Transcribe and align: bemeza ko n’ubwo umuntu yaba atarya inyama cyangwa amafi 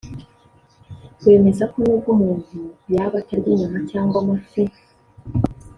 bemeza 1.23 1.63
ko 1.71 1.77
n’ubwo 1.83 2.09
umuntu 2.15 2.59
yaba 2.93 3.15
atarya 3.21 3.49
inyama 3.53 3.79
cyangwa 3.89 4.15
amafi 4.21 4.63